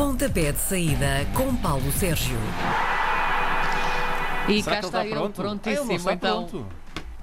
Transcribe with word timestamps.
Pontapé 0.00 0.50
de 0.50 0.58
saída 0.58 1.26
com 1.36 1.54
Paulo 1.56 1.92
Sérgio. 1.92 2.38
E 4.48 4.62
Será 4.62 4.76
cá 4.76 4.80
que 4.80 4.86
está 4.86 5.00
ele 5.04 5.08
ele, 5.10 5.14
pronto? 5.20 5.42
Ah, 5.42 5.44
ele 5.44 5.60
prontíssimo. 5.60 5.86
não 5.88 5.94
está 5.94 6.12
então, 6.14 6.46
pronto. 6.46 6.66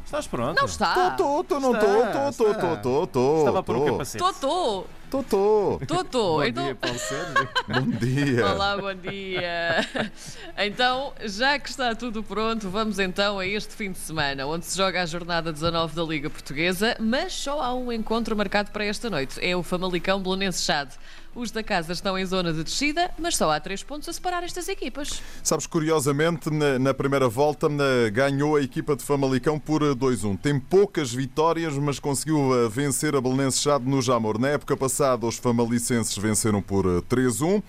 Estás 0.06 0.28
pronto? 0.28 0.60
não 0.60 0.66
está. 0.66 1.10
Tô, 1.10 1.44
tô, 1.44 1.60
não 1.60 1.74
Está, 1.74 1.88
tô, 1.88 1.96
tô, 1.96 2.32
tô, 2.44 2.52
está. 2.52 2.76
tô, 2.76 2.78
tô, 2.78 3.08
tô. 3.08 3.38
Estava 3.40 3.64
pôr 3.64 3.78
o 3.78 3.80
tô, 3.80 3.92
capacete. 3.94 4.24
Totô, 4.24 4.86
Tô, 5.10 5.24
tô. 5.24 5.82
Totô. 5.88 6.34
Bom 6.36 6.44
Então, 6.44 6.66
dia, 6.66 6.76
Paulo 6.76 7.00
Sérgio. 7.00 7.50
Bom 7.68 7.98
dia. 7.98 8.46
Olá, 8.46 8.78
bom 8.78 8.94
dia. 8.94 10.12
Então, 10.60 11.14
já 11.24 11.58
que 11.58 11.70
está 11.70 11.96
tudo 11.96 12.22
pronto, 12.22 12.70
vamos 12.70 13.00
então 13.00 13.40
a 13.40 13.46
este 13.48 13.74
fim 13.74 13.92
de 13.92 13.98
semana, 13.98 14.46
onde 14.46 14.66
se 14.66 14.78
joga 14.78 15.02
a 15.02 15.06
jornada 15.06 15.52
19 15.52 15.96
da 15.96 16.04
Liga 16.04 16.30
Portuguesa, 16.30 16.96
mas 17.00 17.34
só 17.34 17.62
há 17.62 17.74
um 17.74 17.92
encontro 17.92 18.36
marcado 18.36 18.70
para 18.72 18.86
esta 18.86 19.10
noite. 19.10 19.40
É 19.42 19.56
o 19.56 19.64
Famalicão 19.64 20.22
Belenenses 20.22 20.64
Chade. 20.64 20.92
Os 21.40 21.52
da 21.52 21.62
casa 21.62 21.94
estão 21.94 22.18
em 22.18 22.26
zona 22.26 22.52
de 22.52 22.64
descida, 22.64 23.12
mas 23.20 23.38
só 23.38 23.52
há 23.52 23.60
três 23.60 23.84
pontos 23.84 24.10
a 24.10 24.14
separar 24.14 24.44
estas 24.44 24.68
equipas. 24.68 25.22
Sabes, 25.44 25.68
curiosamente, 25.68 26.50
na, 26.50 26.80
na 26.80 26.96
primeira 26.96 27.30
volta 27.30 27.70
na- 27.70 28.10
ganhou 28.12 28.56
a 28.56 28.62
equipa 28.64 28.96
de 28.96 29.04
Famalicão 29.04 29.60
por 29.60 29.84
eh, 29.84 29.94
2-1. 29.94 30.36
Tem 30.40 30.60
poucas 30.60 31.14
vitórias, 31.14 31.76
mas 31.78 32.00
conseguiu 32.00 32.40
eh, 32.66 32.68
vencer 32.70 33.16
a 33.16 33.22
Belenenses 33.22 33.62
Chade 33.62 33.86
no 33.88 34.02
Jamor. 34.02 34.40
Na 34.40 34.48
época 34.48 34.76
passada, 34.76 35.28
os 35.28 35.38
famalicenses 35.38 36.18
venceram 36.18 36.60
por 36.60 36.88
eh, 36.88 37.02
3-1. 37.08 37.62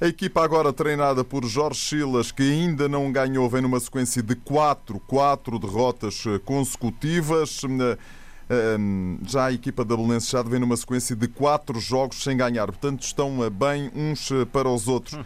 A 0.00 0.08
equipa 0.08 0.42
agora 0.44 0.72
treinada 0.72 1.22
por 1.22 1.44
Jorge 1.44 1.78
Silas, 1.78 2.32
que 2.32 2.42
ainda 2.42 2.88
não 2.88 3.12
ganhou, 3.12 3.48
vem 3.48 3.62
numa 3.62 3.78
sequência 3.78 4.20
de 4.20 4.34
4, 4.34 4.98
4 5.06 5.60
derrotas 5.60 6.24
eh, 6.26 6.40
consecutivas. 6.44 7.60
Eh, 8.52 8.76
Hum, 8.78 9.18
Já 9.26 9.46
a 9.46 9.52
equipa 9.52 9.82
da 9.82 9.96
Belenenses 9.96 10.28
Chade 10.28 10.50
vem 10.50 10.60
numa 10.60 10.76
sequência 10.76 11.16
de 11.16 11.26
4 11.26 11.80
jogos 11.80 12.22
sem 12.22 12.36
ganhar. 12.36 12.66
Portanto, 12.66 13.02
estão 13.02 13.42
eh, 13.42 13.48
bem 13.48 13.90
uns 13.94 14.30
eh, 14.30 14.44
para 14.44 14.68
os 14.68 14.86
outros. 14.88 15.18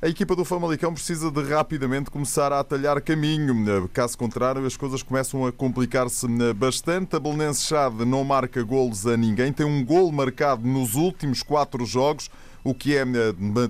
A 0.00 0.08
equipa 0.08 0.34
do 0.34 0.46
Famalicão 0.46 0.92
precisa 0.94 1.30
de 1.30 1.42
rapidamente 1.42 2.10
começar 2.10 2.52
a 2.52 2.60
atalhar 2.60 3.02
caminho. 3.02 3.88
Caso 3.92 4.16
contrário, 4.16 4.64
as 4.64 4.76
coisas 4.78 5.02
começam 5.02 5.46
a 5.46 5.52
complicar-se 5.52 6.26
bastante. 6.54 7.16
A 7.16 7.20
Belenenses 7.20 7.66
Chade 7.66 8.04
não 8.04 8.24
marca 8.24 8.62
golos 8.62 9.06
a 9.06 9.16
ninguém. 9.16 9.52
Tem 9.52 9.64
um 9.66 9.84
gol 9.84 10.10
marcado 10.10 10.66
nos 10.66 10.94
últimos 10.94 11.42
quatro 11.42 11.84
jogos, 11.86 12.30
o 12.64 12.74
que 12.74 12.96
é 12.96 13.02
eh, 13.02 13.06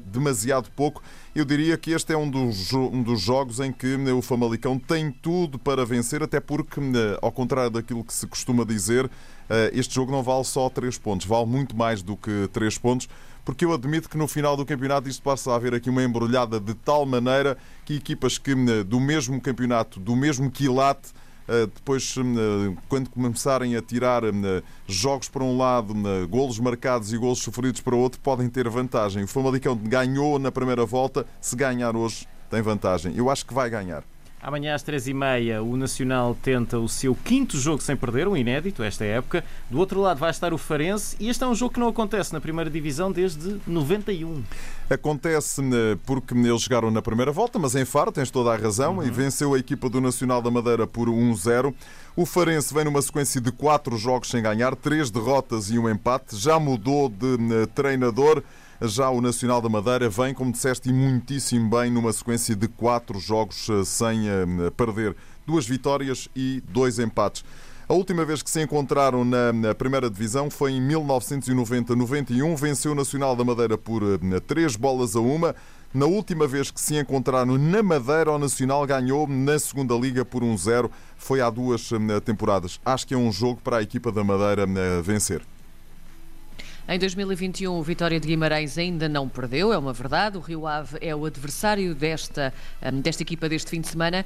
demasiado 0.07 0.71
pouco. 0.71 1.03
Eu 1.35 1.45
diria 1.45 1.77
que 1.77 1.91
este 1.91 2.13
é 2.13 2.17
um 2.17 2.31
dos, 2.31 2.73
um 2.73 3.03
dos 3.03 3.21
jogos 3.21 3.59
em 3.59 3.73
que 3.73 3.97
o 3.97 4.23
Famalicão 4.23 4.79
tem 4.79 5.11
tudo 5.11 5.59
para 5.59 5.85
vencer, 5.85 6.23
até 6.23 6.39
porque, 6.39 6.81
eh, 6.81 7.19
ao 7.21 7.33
contrário 7.33 7.71
daquilo 7.71 8.05
que 8.05 8.15
se 8.15 8.27
costuma 8.27 8.65
dizer, 8.65 9.11
eh, 9.51 9.71
este 9.75 9.95
jogo 9.95 10.13
não 10.13 10.23
vale 10.23 10.45
só 10.45 10.71
3 10.71 10.97
pontos, 10.99 11.27
vale 11.27 11.47
muito 11.47 11.77
mais 11.77 12.03
do 12.03 12.17
que 12.17 12.49
3 12.53 12.79
pontos, 12.79 13.09
porque 13.45 13.65
eu 13.65 13.73
admito 13.73 14.09
que 14.09 14.17
no 14.17 14.27
final 14.27 14.57
do 14.57 14.65
campeonato 14.65 15.09
isto 15.09 15.23
passa 15.23 15.53
a 15.53 15.57
haver 15.57 15.75
aqui 15.75 15.91
uma 15.91 16.03
embrulhada 16.03 16.59
de 16.59 16.73
tal 16.73 17.05
maneira 17.05 17.59
que 17.85 17.95
equipas 17.95 18.39
que 18.39 18.53
eh, 18.53 18.85
do 18.85 18.99
mesmo 19.01 19.41
campeonato, 19.41 20.01
do 20.01 20.17
mesmo 20.17 20.51
quilate, 20.51 21.11
eh, 21.11 21.24
depois, 21.47 22.15
eh, 22.17 22.77
quando 22.89 23.11
começarem 23.11 23.77
a 23.77 23.83
tirar 23.83 24.25
eh, 24.25 24.63
jogos 24.87 25.29
para 25.29 25.45
um 25.45 25.59
lado, 25.59 25.95
eh, 25.95 26.27
golos 26.27 26.59
marcados 26.59 27.13
e 27.13 27.19
golos 27.19 27.41
sofridos 27.41 27.81
para 27.81 27.95
o 27.95 27.99
outro, 27.99 28.19
podem 28.21 28.49
ter 28.49 28.69
vantagem. 28.69 29.25
O 29.25 29.29
Famalicão 29.29 29.77
ganhou 29.77 30.39
na 30.39 30.51
primeira 30.51 30.87
volta, 30.87 31.27
se 31.41 31.55
ganhar 31.55 31.95
hoje, 31.95 32.27
tem 32.51 32.63
vantagem. 32.63 33.15
Eu 33.17 33.29
acho 33.29 33.45
que 33.45 33.53
vai 33.53 33.69
ganhar. 33.69 34.05
Amanhã 34.45 34.75
às 34.75 34.83
três 34.83 35.09
e 35.09 35.15
meia 35.15 35.63
o 35.63 35.75
Nacional 35.75 36.37
tenta 36.43 36.79
o 36.79 36.87
seu 36.87 37.15
quinto 37.15 37.57
jogo 37.57 37.83
sem 37.83 37.97
perder, 37.97 38.29
um 38.29 38.37
inédito 38.37 38.83
esta 38.83 39.03
época. 39.03 39.43
Do 39.71 39.79
outro 39.79 39.99
lado 40.03 40.19
vai 40.19 40.31
estar 40.31 40.53
o 40.53 40.59
Farense 40.59 41.17
e 41.19 41.31
este 41.31 41.43
é 41.43 41.47
um 41.47 41.55
jogo 41.55 41.73
que 41.73 41.81
não 41.81 41.89
acontece 41.89 42.31
na 42.31 42.43
primeira 42.43 42.69
divisão 42.69 43.11
desde 43.11 43.59
91. 43.67 44.43
Acontece 44.91 45.63
eh, 45.63 45.97
porque 46.05 46.35
eles 46.35 46.61
chegaram 46.61 46.91
na 46.91 47.01
primeira 47.01 47.33
volta, 47.33 47.59
mas 47.59 47.75
em 47.75 47.87
Faro 47.87 48.13
tens 48.13 48.31
toda 48.31 48.53
a 48.53 48.57
razão 48.57 49.03
e 49.03 49.11
venceu 49.11 49.55
a 49.55 49.59
equipa 49.59 49.89
do 49.89 49.99
Nacional 49.99 50.43
da 50.43 50.51
Madeira 50.51 50.87
por 50.87 51.09
1-0. 51.09 51.73
O 52.15 52.27
Farense 52.27 52.75
vem 52.75 52.85
numa 52.85 53.01
sequência 53.01 53.41
de 53.41 53.51
quatro 53.51 53.97
jogos 53.97 54.29
sem 54.29 54.43
ganhar, 54.43 54.77
três 54.77 55.11
derrotas 55.11 55.71
e 55.71 55.79
um 55.79 55.89
empate. 55.89 56.37
Já 56.37 56.61
mudou 56.61 57.09
de 57.09 57.37
eh, 57.51 57.67
treinador. 57.75 58.43
Já 58.87 59.09
o 59.09 59.21
Nacional 59.21 59.63
da 59.63 59.69
Madeira 59.69 60.09
vem, 60.09 60.35
como 60.35 60.53
disseste, 60.53 60.91
e 60.91 60.93
muitíssimo 60.93 61.71
bem 61.71 61.91
numa 61.91 62.13
sequência 62.13 62.55
de 62.55 62.69
quatro 62.69 63.19
jogos 63.19 63.69
eh, 63.71 63.85
sem 63.85 64.29
eh, 64.29 64.71
perder. 64.77 65.17
Duas 65.47 65.67
vitórias 65.67 66.29
e 66.35 66.63
dois 66.69 66.99
empates. 66.99 67.45
A 67.89 67.95
última 67.95 68.25
vez 68.25 68.43
que 68.43 68.51
se 68.51 68.63
encontraram 68.63 69.25
na, 69.25 69.75
primeira 69.75 70.11
divisão 70.11 70.51
foi 70.51 70.73
em 70.73 70.89
1990-91. 70.89 72.57
Venceu 72.57 72.93
o 72.93 72.95
Nacional 72.95 73.35
da 73.37 73.45
Madeira 73.45 73.79
por 73.79 74.03
eh, 74.03 74.41
três 74.41 74.77
bolas 74.77 75.17
a 75.17 75.21
uma. 75.21 75.55
Na 75.93 76.07
última 76.07 76.47
vez 76.47 76.71
que 76.71 76.81
se 76.81 76.99
encontraram 76.99 77.57
na 77.57 77.83
Madeira, 77.83 78.33
o 78.33 78.39
Nacional 78.39 78.85
ganhou 78.87 79.27
na 79.29 79.59
segunda 79.59 79.95
liga 79.95 80.25
por 80.25 80.43
1-0. 80.43 80.91
Foi 81.17 81.41
há 81.41 81.49
duas 81.49 81.89
temporadas. 82.25 82.81
Acho 82.85 83.07
que 83.07 83.15
é 83.15 83.17
um 83.17 83.31
jogo 83.31 83.61
para 83.63 83.77
a 83.77 83.83
equipa 83.83 84.11
da 84.11 84.25
Madeira 84.25 84.67
vencer. 85.03 85.43
Em 86.87 86.99
2021, 86.99 87.73
o 87.79 87.83
Vitória 87.83 88.21
de 88.21 88.29
Guimarães 88.29 88.77
ainda 88.77 89.09
não 89.09 89.27
perdeu, 89.27 89.73
é 89.73 89.79
uma 89.79 89.95
verdade. 89.95 90.37
O 90.37 90.41
Rio 90.41 90.67
Ave 90.67 90.99
é 91.01 91.17
o 91.17 91.25
adversário 91.25 91.95
desta, 91.95 92.53
hum, 92.83 93.01
desta 93.01 93.23
equipa 93.23 93.49
deste 93.49 93.71
fim 93.71 93.81
de 93.81 93.89
semana, 93.89 94.25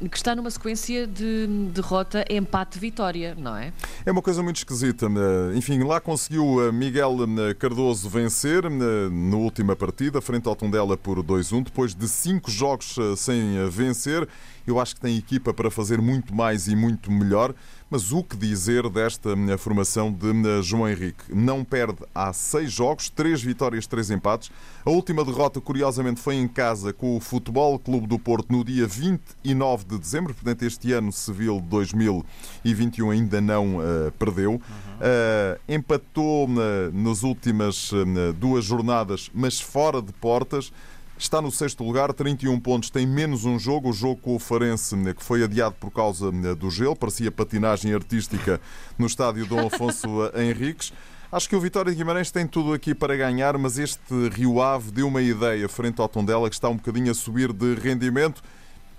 hum, 0.00 0.08
que 0.08 0.16
está 0.16 0.34
numa 0.34 0.50
sequência 0.50 1.06
de 1.06 1.46
derrota, 1.74 2.24
empate, 2.30 2.78
vitória, 2.78 3.34
não 3.38 3.54
é? 3.54 3.70
É 4.06 4.10
uma 4.10 4.22
coisa 4.22 4.42
muito 4.42 4.56
esquisita. 4.56 5.06
eh, 5.06 5.56
Enfim, 5.58 5.82
lá 5.84 6.00
conseguiu 6.00 6.66
eh, 6.66 6.72
Miguel 6.72 7.18
Cardoso 7.58 8.08
vencer 8.08 8.62
na 8.70 9.36
última 9.36 9.76
partida, 9.76 10.22
frente 10.22 10.48
ao 10.48 10.56
Tondela 10.56 10.96
por 10.96 11.22
2-1, 11.22 11.64
depois 11.64 11.94
de 11.94 12.08
cinco 12.08 12.50
jogos 12.50 12.96
eh, 12.98 13.14
sem 13.14 13.58
eh, 13.58 13.68
vencer. 13.68 14.26
Eu 14.66 14.78
acho 14.80 14.94
que 14.94 15.00
tem 15.00 15.16
equipa 15.16 15.52
para 15.52 15.70
fazer 15.70 16.00
muito 16.00 16.34
mais 16.34 16.66
e 16.66 16.74
muito 16.76 17.10
melhor. 17.10 17.54
Mas 17.90 18.12
o 18.12 18.22
que 18.22 18.36
dizer 18.36 18.88
desta 18.88 19.30
eh, 19.30 19.56
formação 19.56 20.12
de 20.12 20.30
eh, 20.30 20.62
João 20.62 20.88
Henrique? 20.88 21.24
Não 21.28 21.64
perde 21.64 21.98
há 22.14 22.32
seis 22.32 22.72
jogos, 22.72 23.10
três 23.10 23.42
vitórias, 23.42 23.84
três 23.84 24.10
empates. 24.10 24.50
A 24.84 24.90
última 24.90 25.24
derrota, 25.24 25.60
curiosamente, 25.60 26.20
foi 26.20 26.36
em 26.36 26.46
casa 26.46 26.92
com 26.92 27.16
o 27.16 27.20
Futebol 27.20 27.78
Clube 27.80 28.06
do 28.06 28.16
Porto 28.16 28.52
no 28.52 28.64
dia 28.64 28.86
29 28.86 29.84
de 29.84 29.98
dezembro. 29.98 30.32
Portanto, 30.32 30.62
este 30.62 30.92
ano 30.92 31.10
civil 31.10 31.60
2021 31.60 33.10
ainda 33.10 33.40
não 33.40 33.82
eh, 33.82 34.12
perdeu. 34.16 34.60
Eh, 35.00 35.58
empatou 35.68 36.46
eh, 36.46 36.90
nas 36.92 37.22
últimas 37.22 37.90
eh, 37.92 38.32
duas 38.32 38.64
jornadas, 38.64 39.30
mas 39.34 39.60
fora 39.60 40.02
de 40.02 40.12
portas. 40.12 40.72
Está 41.20 41.42
no 41.42 41.50
sexto 41.52 41.84
lugar, 41.84 42.14
31 42.14 42.58
pontos, 42.58 42.88
tem 42.88 43.06
menos 43.06 43.44
um 43.44 43.58
jogo. 43.58 43.90
O 43.90 43.92
jogo 43.92 44.18
com 44.22 44.34
o 44.34 44.38
Farense, 44.38 44.96
né, 44.96 45.12
que 45.12 45.22
foi 45.22 45.44
adiado 45.44 45.74
por 45.78 45.90
causa 45.90 46.32
né, 46.32 46.54
do 46.54 46.70
gelo, 46.70 46.96
parecia 46.96 47.30
patinagem 47.30 47.92
artística 47.92 48.58
no 48.98 49.06
estádio 49.06 49.44
Dom 49.44 49.66
Afonso 49.66 50.08
Henriques. 50.34 50.94
Acho 51.30 51.46
que 51.48 51.54
o 51.54 51.60
Vitória 51.60 51.92
de 51.92 51.98
Guimarães 51.98 52.30
tem 52.30 52.46
tudo 52.46 52.72
aqui 52.72 52.94
para 52.94 53.14
ganhar, 53.16 53.56
mas 53.58 53.78
este 53.78 54.00
Rio 54.32 54.62
Ave 54.62 54.90
deu 54.90 55.06
uma 55.08 55.20
ideia 55.20 55.68
frente 55.68 56.00
ao 56.00 56.08
Tondela 56.08 56.48
que 56.48 56.54
está 56.56 56.70
um 56.70 56.76
bocadinho 56.76 57.10
a 57.10 57.14
subir 57.14 57.52
de 57.52 57.74
rendimento. 57.74 58.42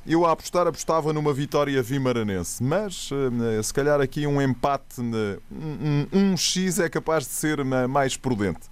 Eu 0.06 0.26
a 0.26 0.32
apostar 0.32 0.66
apostava 0.68 1.12
numa 1.12 1.34
vitória 1.34 1.82
vimaranense, 1.84 2.64
mas 2.64 3.10
eh, 3.12 3.62
se 3.62 3.74
calhar 3.74 4.00
aqui 4.00 4.26
um 4.26 4.42
empate, 4.42 5.02
né, 5.02 5.38
um, 5.52 6.08
um- 6.22 6.32
um 6.34 6.38
X 6.38 6.80
é 6.80 6.88
capaz 6.88 7.26
de 7.26 7.32
ser 7.32 7.66
né, 7.66 7.86
mais 7.88 8.16
prudente. 8.16 8.71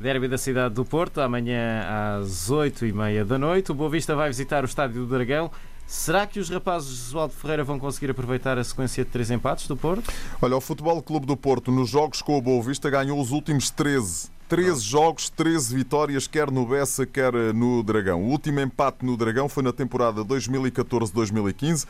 Derby 0.00 0.28
da 0.28 0.38
cidade 0.38 0.74
do 0.74 0.82
Porto, 0.82 1.20
amanhã 1.20 2.18
às 2.18 2.50
8h30 2.50 3.22
da 3.22 3.38
noite. 3.38 3.70
O 3.70 3.74
Boa 3.74 3.90
Vista 3.90 4.16
vai 4.16 4.28
visitar 4.28 4.64
o 4.64 4.66
Estádio 4.66 5.02
do 5.02 5.06
Dragão. 5.06 5.50
Será 5.86 6.26
que 6.26 6.40
os 6.40 6.48
rapazes 6.48 6.88
de 6.88 6.96
Josualdo 6.96 7.34
Ferreira 7.34 7.62
vão 7.62 7.78
conseguir 7.78 8.10
aproveitar 8.10 8.56
a 8.56 8.64
sequência 8.64 9.04
de 9.04 9.10
três 9.10 9.30
empates 9.30 9.68
do 9.68 9.76
Porto? 9.76 10.10
Olha, 10.40 10.56
o 10.56 10.60
Futebol 10.60 11.02
Clube 11.02 11.26
do 11.26 11.36
Porto, 11.36 11.70
nos 11.70 11.90
jogos 11.90 12.22
com 12.22 12.38
o 12.38 12.40
Boa 12.40 12.62
Vista, 12.62 12.88
ganhou 12.88 13.20
os 13.20 13.30
últimos 13.30 13.68
13. 13.68 14.30
13 14.48 14.80
jogos, 14.80 15.28
13 15.28 15.76
vitórias, 15.76 16.26
quer 16.26 16.50
no 16.50 16.66
Bessa, 16.66 17.04
quer 17.04 17.34
eh, 17.34 17.52
no 17.52 17.82
Dragão. 17.82 18.22
O 18.22 18.28
último 18.30 18.58
empate 18.58 19.04
no 19.04 19.18
Dragão 19.18 19.50
foi 19.50 19.62
na 19.62 19.72
temporada 19.72 20.24
2014-2015. 20.24 21.86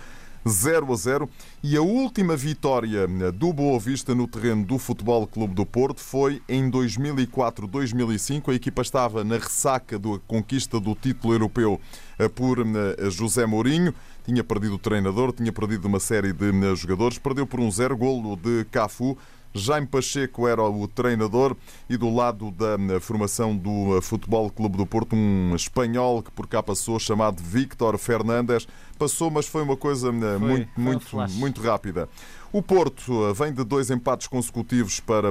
0 0.48 0.92
a 0.92 0.96
0 0.96 1.28
e 1.62 1.76
a 1.76 1.82
última 1.82 2.36
vitória 2.36 3.06
eh, 3.08 3.32
do 3.32 3.52
Boa 3.52 3.78
Vista 3.78 4.14
no 4.14 4.26
terreno 4.26 4.64
do 4.64 4.78
Futebol 4.78 5.26
Clube 5.26 5.54
do 5.54 5.66
Porto 5.66 6.00
foi 6.00 6.42
em 6.48 6.70
2004-2005. 6.70 8.50
A 8.50 8.54
equipa 8.54 8.82
estava 8.82 9.22
na 9.22 9.36
ressaca 9.36 9.98
da 9.98 10.18
conquista 10.26 10.80
do 10.80 10.94
título 10.94 11.34
europeu 11.34 11.80
eh, 12.18 12.28
por 12.28 12.58
eh, 12.60 13.10
José 13.10 13.46
Mourinho. 13.46 13.94
Tinha 14.24 14.44
perdido 14.44 14.74
o 14.74 14.78
treinador, 14.78 15.32
tinha 15.32 15.52
perdido 15.52 15.86
uma 15.86 15.98
série 15.98 16.32
de 16.32 16.50
eh, 16.50 16.76
jogadores, 16.76 17.18
perdeu 17.18 17.46
por 17.46 17.60
um 17.60 17.70
zero 17.70 17.96
golo 17.96 18.36
de 18.36 18.64
Cafu. 18.70 19.16
Jaime 19.54 19.86
Pacheco 19.86 20.46
era 20.46 20.62
o 20.62 20.86
treinador 20.86 21.56
e 21.88 21.96
do 21.96 22.14
lado 22.14 22.50
da 22.52 22.76
eh, 22.94 23.00
formação 23.00 23.56
do 23.56 23.96
eh, 23.96 24.00
Futebol 24.00 24.48
Clube 24.48 24.76
do 24.76 24.86
Porto, 24.86 25.16
um 25.16 25.54
espanhol 25.56 26.22
que 26.22 26.30
por 26.30 26.46
cá 26.46 26.62
passou, 26.62 26.98
chamado 27.00 27.42
Víctor 27.42 27.98
Fernandes. 27.98 28.68
Passou, 28.96 29.30
mas 29.30 29.46
foi 29.48 29.62
uma 29.62 29.76
coisa 29.76 30.08
eh, 30.08 30.10
Foi, 30.10 30.38
muito, 30.38 30.70
foi 30.74 30.82
um 30.82 30.86
muito, 30.86 31.06
flash. 31.06 31.34
muito 31.34 31.60
rápida. 31.60 32.08
O 32.52 32.62
Porto 32.62 33.32
vem 33.34 33.52
de 33.52 33.64
dois 33.64 33.90
empates 33.90 34.26
consecutivos 34.26 34.98
para 35.00 35.30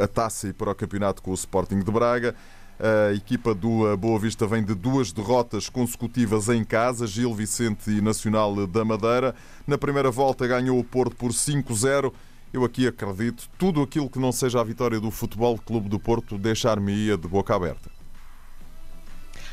a 0.00 0.08
taça 0.08 0.48
e 0.48 0.52
para 0.52 0.70
o 0.70 0.74
campeonato 0.74 1.22
com 1.22 1.30
o 1.32 1.34
Sporting 1.34 1.80
de 1.80 1.90
Braga. 1.90 2.36
A 2.78 3.12
equipa 3.12 3.52
do 3.52 3.96
Boa 3.96 4.18
Vista 4.18 4.46
vem 4.46 4.62
de 4.64 4.74
duas 4.74 5.12
derrotas 5.12 5.68
consecutivas 5.68 6.48
em 6.48 6.62
casa, 6.64 7.04
Gil 7.06 7.34
Vicente 7.34 7.90
e 7.90 8.00
Nacional 8.00 8.64
da 8.66 8.84
Madeira. 8.84 9.34
Na 9.66 9.76
primeira 9.76 10.08
volta 10.10 10.46
ganhou 10.46 10.78
o 10.78 10.84
Porto 10.84 11.16
por 11.16 11.32
5-0. 11.32 12.12
Eu 12.52 12.64
aqui 12.64 12.84
acredito, 12.84 13.48
tudo 13.56 13.80
aquilo 13.80 14.10
que 14.10 14.18
não 14.18 14.32
seja 14.32 14.60
a 14.60 14.64
vitória 14.64 14.98
do 14.98 15.10
Futebol 15.10 15.56
Clube 15.56 15.88
do 15.88 16.00
Porto 16.00 16.36
deixar-me-ia 16.36 17.16
de 17.16 17.28
boca 17.28 17.54
aberta. 17.54 17.99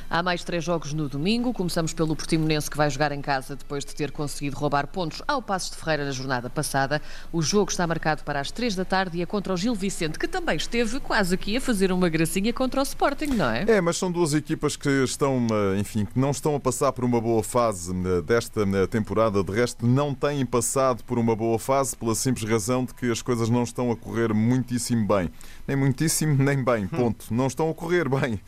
Há 0.10 0.24
mais 0.24 0.42
três 0.42 0.64
jogos 0.64 0.94
no 0.94 1.10
domingo. 1.10 1.54
Começamos 1.54 1.92
pelo 1.92 2.16
Portimonense, 2.16 2.72
que 2.72 2.78
vai 2.78 2.90
jogar 2.90 3.12
em 3.12 3.22
casa 3.22 3.58
depois 3.58 3.84
de 3.84 3.94
ter 3.94 4.12
conseguido 4.12 4.58
roubar 4.58 4.88
pontos 4.88 5.22
ao 5.28 5.42
Passos 5.42 5.72
de 5.72 5.78
Ferreira 5.78 6.06
na 6.06 6.12
jornada 6.12 6.50
passada. 6.50 7.02
O 7.32 7.42
jogo 7.42 7.70
está 7.70 7.86
marcado 7.86 8.24
para 8.24 8.40
as 8.40 8.50
três 8.50 8.74
da 8.74 8.86
tarde 8.86 9.18
e 9.18 9.22
é 9.22 9.26
contra 9.26 9.54
o 9.54 9.58
Gil 9.58 9.76
Vicente, 9.76 10.18
que 10.18 10.28
também 10.28 10.56
esteve 10.56 11.02
quase 11.02 11.36
aqui 11.36 11.58
a 11.58 11.62
fazer 11.62 11.92
uma 11.92 12.08
gracinha 12.08 12.54
contra 12.54 12.80
o 12.80 12.84
Sporting, 12.84 13.28
não 13.28 13.50
é? 13.50 13.66
É, 13.68 13.82
mas 13.82 13.98
são 13.98 14.10
duas 14.10 14.34
equipas 14.34 14.78
que 14.78 14.90
estão, 15.04 15.46
eh, 15.52 15.80
enfim, 15.80 16.06
que 16.06 16.18
não 16.18 16.32
estão 16.32 16.56
a 16.56 16.60
passar 16.60 16.94
por 16.94 17.04
uma 17.04 17.20
boa 17.20 17.44
fase 17.44 17.92
eh, 17.92 18.22
desta 18.22 18.62
eh, 18.62 18.88
temporada. 18.88 19.44
De 19.44 19.52
resto, 19.52 19.86
não 19.86 20.14
têm 20.14 20.46
passado 20.46 21.04
por 21.04 21.20
uma 21.20 21.36
boa 21.36 21.60
fase 21.60 21.98
pela 21.98 22.16
simples 22.16 22.50
razão 22.50 22.86
de 22.86 22.94
que 22.94 23.12
as 23.12 23.22
coisas 23.22 23.50
não 23.50 23.64
estão 23.64 23.92
a 23.92 23.96
correr 23.96 24.34
muitíssimo 24.34 25.06
bem. 25.06 25.30
Nem 25.68 25.76
muitíssimo, 25.76 26.42
nem 26.42 26.64
bem, 26.64 26.88
ponto. 26.88 27.26
Não 27.34 27.48
estão 27.48 27.70
a 27.70 27.74
correr 27.74 28.08
bem. 28.08 28.40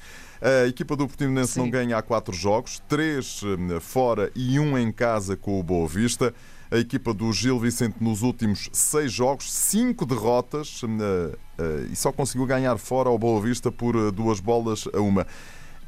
A 0.41 0.67
equipa 0.67 0.95
do 0.95 1.05
Portimonense 1.05 1.53
Sim. 1.53 1.59
não 1.59 1.69
ganha 1.69 1.97
há 1.97 2.01
quatro 2.01 2.33
jogos, 2.33 2.81
três 2.87 3.43
hum, 3.43 3.79
fora 3.81 4.31
e 4.33 4.57
um 4.57 4.77
em 4.77 4.91
casa 4.91 5.35
com 5.35 5.59
o 5.59 5.63
Boa 5.63 5.87
Vista. 5.87 6.33
A 6.71 6.77
equipa 6.77 7.13
do 7.13 7.33
Gil 7.33 7.59
Vicente 7.59 7.95
nos 7.99 8.21
últimos 8.21 8.69
seis 8.71 9.11
jogos, 9.11 9.51
cinco 9.51 10.05
derrotas 10.05 10.81
eh, 10.83 11.37
eh, 11.57 11.87
e 11.91 11.95
só 11.95 12.11
conseguiu 12.11 12.45
ganhar 12.45 12.77
fora 12.77 13.09
ao 13.09 13.17
Boa 13.17 13.41
Vista 13.41 13.71
por 13.71 13.95
eh, 13.95 14.11
duas 14.11 14.39
bolas 14.39 14.87
a 14.93 14.99
uma. 15.01 15.25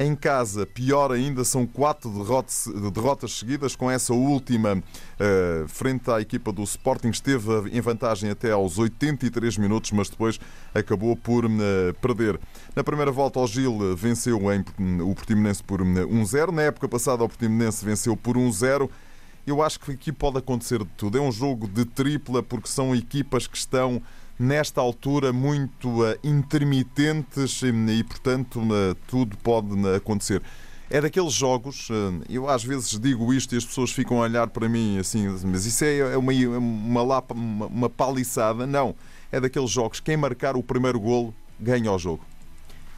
Em 0.04 0.16
casa, 0.16 0.66
pior 0.66 1.12
ainda, 1.12 1.44
são 1.44 1.68
quatro 1.68 2.10
derrotas, 2.92 3.34
seguidas, 3.34 3.76
com 3.76 3.92
essa 3.92 4.12
última 4.16 4.74
uh, 4.74 5.68
frente 5.68 6.10
à 6.10 6.20
equipa 6.20 6.52
do 6.52 6.64
Sporting. 6.64 7.10
Esteve 7.10 7.70
em 7.72 7.80
vantagem 7.82 8.32
até 8.32 8.50
aos 8.50 8.80
83 8.80 9.60
minutos, 9.60 9.92
mas 9.92 10.10
depois 10.10 10.40
acabou 10.74 11.16
por 11.16 11.46
uh, 11.46 11.50
perder. 12.02 12.40
Na 12.76 12.84
primeira 12.84 13.12
volta, 13.12 13.40
o 13.40 13.46
Gil 13.46 13.96
venceu 13.96 14.40
o 14.40 15.14
Portimonense 15.14 15.64
por 15.64 15.84
1-0. 15.84 16.50
Na 16.50 16.64
época 16.64 16.90
passada, 16.90 17.24
o 17.24 17.30
Portimonense 17.30 17.86
venceu 17.86 18.18
por 18.18 18.36
1-0. 18.36 18.90
Eu 19.46 19.62
acho 19.62 19.80
que 19.80 19.92
aqui 19.92 20.12
pode 20.12 20.40
acontecer 20.40 20.80
de 20.80 20.90
tudo. 20.98 21.20
É 21.20 21.22
um 21.22 21.32
jogo 21.32 21.68
de 21.68 21.86
tripla, 21.86 22.42
porque 22.42 22.68
são 22.68 22.96
equipas 22.96 23.46
que 23.46 23.56
estão 23.56 24.02
nesta 24.40 24.82
altura 24.82 25.32
muito 25.32 26.04
uh, 26.04 26.18
intermitentes 26.24 27.62
e, 27.64 28.04
portanto, 28.04 28.60
uh, 28.60 28.96
tudo 29.08 29.38
pode 29.38 29.74
uh, 29.74 29.96
acontecer. 29.96 30.42
É 30.90 31.00
daqueles 31.00 31.32
jogos, 31.32 31.88
eu 32.28 32.50
às 32.50 32.66
vezes 32.66 33.00
digo 33.00 33.34
isto 33.34 33.56
e 33.56 33.58
as 33.58 33.64
pessoas 33.64 33.92
ficam 33.92 34.18
a 34.18 34.24
olhar 34.24 34.48
para 34.48 34.68
mim 34.68 35.00
assim, 35.00 35.26
mas 35.46 35.66
isso 35.66 35.86
é, 35.86 36.00
é 36.00 36.18
uma, 36.18 36.34
uma, 36.34 37.02
lapa, 37.02 37.34
uma, 37.34 37.68
uma 37.68 37.90
paliçada. 37.90 38.68
Não, 38.68 38.94
é 39.32 39.40
daqueles 39.40 39.70
jogos, 39.70 40.02
quem 40.02 40.18
marcar 40.18 40.58
o 40.58 40.62
primeiro 40.62 41.00
golo 41.00 41.34
ganha 41.58 41.90
o 41.90 41.98
jogo. 41.98 42.26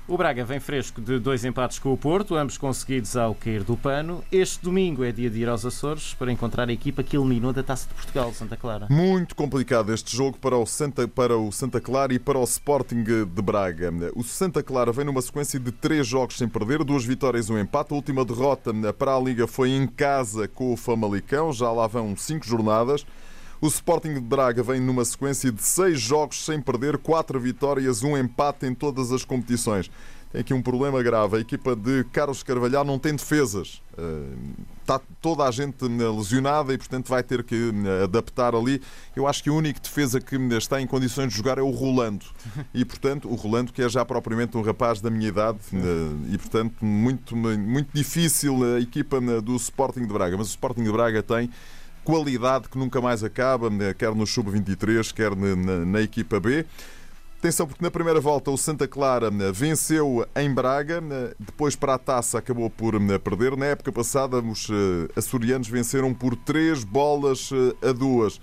O 0.06 0.18
Braga 0.18 0.44
vem 0.44 0.60
fresco 0.60 1.00
de 1.00 1.18
dois 1.18 1.46
empates 1.46 1.80
com 1.80 1.94
o 1.94 1.98
Porto, 1.98 2.36
ambos 2.36 2.58
conseguidos 2.58 3.16
ao 3.16 3.34
cair 3.34 3.64
do 3.64 3.78
pano. 3.78 4.22
Este 4.30 4.62
domingo 4.62 5.02
é 5.02 5.14
dia 5.14 5.30
de 5.30 5.40
ir 5.40 5.48
aos 5.48 5.66
Açores 5.66 6.14
para 6.14 6.30
encontrar 6.30 6.68
a 6.68 6.74
equipa 6.74 7.02
que 7.02 7.16
eliminou 7.16 7.54
da 7.54 7.64
Taça 7.64 7.88
de 7.88 7.94
Portugal, 7.94 8.34
Santa 8.34 8.58
Clara. 8.58 8.88
Muito 8.90 9.34
complicado 9.34 9.94
este 9.94 10.14
jogo 10.14 10.38
para 10.38 10.58
o 10.58 10.66
Santa, 10.66 11.08
para 11.08 11.38
o 11.38 11.50
Santa 11.54 11.80
Clara 11.80 12.14
e 12.14 12.20
para 12.20 12.38
o 12.38 12.44
Sporting 12.44 13.02
de 13.02 13.42
Braga. 13.42 13.94
O 14.14 14.24
Santa 14.24 14.62
Clara 14.62 14.92
vem 14.92 15.06
numa 15.06 15.22
sequência 15.22 15.58
de 15.58 15.72
três 15.72 16.06
jogos 16.06 16.38
sem 16.38 16.50
perder, 16.50 16.84
duas 16.84 17.06
vitórias 17.06 17.48
e 17.48 17.54
um 17.54 17.58
empate. 17.58 17.94
A 17.94 17.96
última 17.96 18.26
derrota 18.26 18.74
para 18.92 19.16
a 19.16 19.20
Liga 19.22 19.48
foi 19.48 19.70
em 19.70 19.88
casa 19.88 20.50
com 20.50 20.74
o 20.74 20.78
Famalicão, 20.78 21.54
já 21.54 21.72
lá 21.72 21.88
vão 21.88 22.14
cinco 22.18 22.46
jornadas. 22.46 23.06
O 23.64 23.68
Sporting 23.68 24.16
de 24.16 24.20
Braga 24.20 24.62
vem 24.62 24.82
numa 24.82 25.06
sequência 25.06 25.50
de 25.50 25.64
seis 25.64 25.98
jogos 25.98 26.44
sem 26.44 26.60
perder, 26.60 26.98
quatro 26.98 27.40
vitórias, 27.40 28.04
um 28.04 28.18
empate 28.18 28.66
em 28.66 28.76
todas 28.76 29.10
as 29.14 29.24
competições. 29.24 29.90
Tem 30.34 30.42
aqui 30.42 30.54
um 30.54 30.62
problema 30.62 31.02
grave. 31.02 31.38
A 31.38 31.40
equipa 31.40 31.74
de 31.74 32.04
Carlos 32.12 32.44
Carvalhal 32.44 32.84
não 32.84 33.00
tem 33.00 33.16
defesas. 33.16 33.82
Está 34.82 34.96
eh, 34.96 35.14
toda 35.22 35.46
a 35.46 35.52
gente 35.52 35.86
lesionada 35.86 36.74
e, 36.74 36.78
portanto, 36.78 37.08
vai 37.08 37.24
ter 37.24 37.42
que 37.42 37.72
eh, 37.74 38.04
adaptar 38.04 38.54
ali. 38.54 38.82
Eu 39.16 39.26
acho 39.28 39.42
que 39.42 39.50
a 39.50 39.54
única 39.54 39.80
defesa 39.80 40.20
que 40.20 40.36
está 40.58 40.82
em 40.82 40.86
condições 40.86 41.30
de 41.30 41.38
jogar 41.38 41.58
é 41.58 41.62
o 41.62 41.70
Rolando. 41.70 42.26
E, 42.74 42.84
portanto, 42.84 43.30
o 43.30 43.36
Rolando, 43.36 43.72
que 43.72 43.82
é 43.82 43.88
já 43.88 44.04
propriamente 44.04 44.58
um 44.58 44.62
rapaz 44.62 45.00
da 45.00 45.10
minha 45.10 45.30
idade, 45.30 45.60
eh, 45.72 46.34
e, 46.34 46.38
portanto, 46.38 46.84
muito, 46.84 47.34
muito 47.34 47.92
difícil 47.94 48.76
a 48.76 48.82
equipa 48.82 49.22
do 49.42 49.56
Sporting 49.56 50.02
de 50.02 50.12
Braga. 50.12 50.36
Mas 50.36 50.48
o 50.48 50.50
Sporting 50.50 50.84
de 50.84 50.92
Braga 50.92 51.24
tem 51.24 51.50
qualidade 52.04 52.70
que 52.70 52.78
nunca 52.78 53.02
mais 53.02 53.24
acaba, 53.24 53.70
né, 53.70 53.94
quer 53.94 54.14
no 54.14 54.26
Sub-23, 54.26 55.14
quer 55.14 55.36
na, 55.36 55.86
na, 55.86 56.02
equipa 56.02 56.40
B. 56.40 56.66
Atenção, 57.40 57.68
porque 57.68 57.84
na 57.84 57.92
primeira 57.92 58.22
volta 58.22 58.52
o 58.52 58.58
Santa 58.58 58.88
Clara 58.88 59.30
né, 59.30 59.52
venceu 59.52 60.26
em 60.36 60.54
Braga, 60.54 61.02
né, 61.02 61.32
depois 61.38 61.76
para 61.76 61.96
a 61.96 61.98
taça 61.98 62.38
acabou 62.38 62.70
por 62.70 62.94
perder. 63.22 63.58
Na 63.58 63.66
época 63.66 63.92
passada, 63.92 64.40
os 64.40 64.70
eh, 64.70 65.10
açorianos 65.16 65.68
venceram 65.68 66.14
por 66.14 66.38
três 66.38 66.86
bolas 66.86 67.50
eh, 67.52 67.90
a 67.90 67.92
duas. 67.92 68.40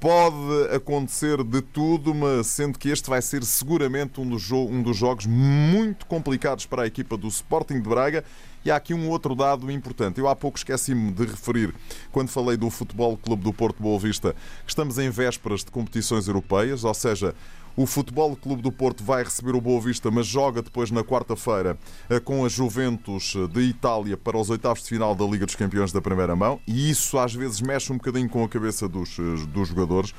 Pode 0.00 0.74
acontecer 0.74 1.44
de 1.44 1.60
tudo, 1.60 2.14
mas 2.14 2.46
sendo 2.46 2.78
que 2.78 2.88
este 2.88 3.10
vai 3.10 3.20
ser 3.20 3.44
seguramente 3.44 4.18
um 4.18 4.26
dos, 4.26 4.50
um 4.50 4.82
dos 4.82 4.96
jogos 4.96 5.26
muito 5.26 6.06
complicados 6.06 6.64
para 6.64 6.84
a 6.84 6.86
equipa 6.86 7.18
do 7.18 7.28
Sporting 7.28 7.82
de 7.82 7.88
Braga 7.88 8.24
e 8.64 8.70
há 8.70 8.76
aqui 8.76 8.94
um 8.94 9.10
outro 9.10 9.34
dado 9.34 9.70
importante. 9.70 10.18
Eu 10.18 10.26
há 10.26 10.34
pouco 10.34 10.56
esqueci-me 10.56 11.12
de 11.12 11.26
referir, 11.26 11.74
quando 12.10 12.30
falei 12.30 12.56
do 12.56 12.70
Futebol 12.70 13.14
Clube 13.18 13.42
do 13.42 13.52
Porto 13.52 13.82
Boa 13.82 13.98
Vista, 13.98 14.34
que 14.64 14.70
estamos 14.70 14.96
em 14.96 15.10
vésperas 15.10 15.62
de 15.62 15.70
competições 15.70 16.26
europeias, 16.28 16.82
ou 16.82 16.94
seja, 16.94 17.34
o 17.80 17.86
Futebol 17.86 18.36
Clube 18.36 18.60
do 18.60 18.70
Porto 18.70 19.02
vai 19.02 19.24
receber 19.24 19.54
o 19.54 19.60
Boa 19.60 19.80
Vista, 19.80 20.10
mas 20.10 20.26
joga 20.26 20.60
depois 20.60 20.90
na 20.90 21.02
quarta-feira 21.02 21.78
eh, 22.10 22.20
com 22.20 22.44
a 22.44 22.48
Juventus 22.48 23.34
de 23.50 23.62
Itália 23.62 24.18
para 24.18 24.36
os 24.36 24.50
oitavos 24.50 24.82
de 24.82 24.90
final 24.90 25.14
da 25.14 25.24
Liga 25.24 25.46
dos 25.46 25.54
Campeões 25.54 25.90
da 25.90 25.98
primeira 25.98 26.36
mão, 26.36 26.60
e 26.66 26.90
isso 26.90 27.18
às 27.18 27.34
vezes 27.34 27.62
mexe 27.62 27.90
um 27.90 27.96
bocadinho 27.96 28.28
com 28.28 28.44
a 28.44 28.48
cabeça 28.50 28.86
dos, 28.86 29.18
eh, 29.18 29.46
dos 29.46 29.68
jogadores. 29.68 30.12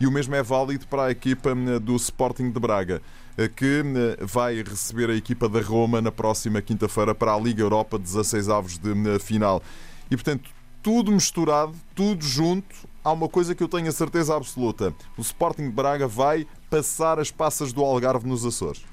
E 0.00 0.06
o 0.06 0.10
mesmo 0.10 0.34
é 0.34 0.42
válido 0.42 0.86
para 0.86 1.04
a 1.04 1.10
equipa 1.10 1.50
eh, 1.50 1.78
do 1.78 1.94
Sporting 1.96 2.50
de 2.50 2.58
Braga. 2.58 3.02
Que 3.56 3.82
vai 4.20 4.62
receber 4.62 5.08
a 5.08 5.14
equipa 5.14 5.48
da 5.48 5.58
Roma 5.62 6.02
na 6.02 6.12
próxima 6.12 6.60
quinta-feira 6.60 7.14
para 7.14 7.32
a 7.32 7.38
Liga 7.38 7.62
Europa 7.62 7.98
16 7.98 8.50
avos 8.50 8.76
de 8.76 9.18
final. 9.20 9.62
E 10.10 10.16
portanto, 10.16 10.50
tudo 10.82 11.10
misturado, 11.10 11.72
tudo 11.94 12.22
junto, 12.22 12.74
há 13.02 13.10
uma 13.10 13.28
coisa 13.30 13.54
que 13.54 13.62
eu 13.62 13.68
tenho 13.68 13.88
a 13.88 13.92
certeza 13.92 14.36
absoluta: 14.36 14.94
o 15.16 15.22
Sporting 15.22 15.64
de 15.64 15.72
Braga 15.72 16.06
vai 16.06 16.46
passar 16.72 17.18
as 17.18 17.30
passas 17.30 17.70
do 17.70 17.84
Algarve 17.84 18.26
nos 18.26 18.46
Açores. 18.46 18.91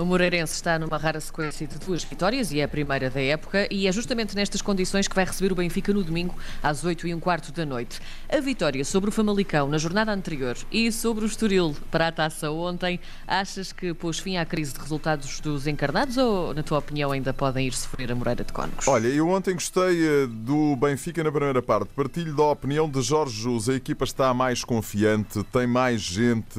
O 0.00 0.04
Moreirense 0.06 0.54
está 0.54 0.78
numa 0.78 0.96
rara 0.96 1.20
sequência 1.20 1.66
de 1.66 1.78
duas 1.78 2.02
vitórias 2.02 2.50
e 2.50 2.58
é 2.58 2.64
a 2.64 2.68
primeira 2.68 3.10
da 3.10 3.20
época 3.20 3.68
e 3.70 3.86
é 3.86 3.92
justamente 3.92 4.34
nestas 4.34 4.62
condições 4.62 5.06
que 5.06 5.14
vai 5.14 5.26
receber 5.26 5.52
o 5.52 5.54
Benfica 5.54 5.92
no 5.92 6.02
domingo 6.02 6.34
às 6.62 6.82
8 6.82 7.06
e 7.06 7.14
um 7.14 7.20
quarto 7.20 7.52
da 7.52 7.66
noite. 7.66 8.00
A 8.26 8.40
vitória 8.40 8.82
sobre 8.82 9.10
o 9.10 9.12
Famalicão 9.12 9.68
na 9.68 9.76
jornada 9.76 10.10
anterior 10.10 10.56
e 10.72 10.90
sobre 10.90 11.22
o 11.22 11.26
Estoril 11.26 11.76
para 11.90 12.08
a 12.08 12.12
taça 12.12 12.50
ontem, 12.50 12.98
achas 13.28 13.74
que 13.74 13.92
pôs 13.92 14.18
fim 14.18 14.38
à 14.38 14.46
crise 14.46 14.72
de 14.72 14.80
resultados 14.80 15.38
dos 15.40 15.66
encarnados 15.66 16.16
ou, 16.16 16.54
na 16.54 16.62
tua 16.62 16.78
opinião, 16.78 17.12
ainda 17.12 17.34
podem 17.34 17.66
ir 17.66 17.74
sofrer 17.74 18.10
a 18.10 18.14
Moreira 18.14 18.42
de 18.42 18.54
Cónegos? 18.54 18.88
Olha, 18.88 19.06
eu 19.06 19.28
ontem 19.28 19.52
gostei 19.52 20.02
eh, 20.02 20.26
do 20.26 20.76
Benfica 20.76 21.22
na 21.22 21.30
primeira 21.30 21.60
parte. 21.60 21.90
Partilho 21.94 22.34
da 22.34 22.44
opinião 22.44 22.88
de 22.88 23.02
Jorge 23.02 23.38
Jus. 23.38 23.68
A 23.68 23.74
equipa 23.74 24.04
está 24.04 24.32
mais 24.32 24.64
confiante, 24.64 25.44
tem 25.52 25.66
mais 25.66 26.00
gente, 26.00 26.58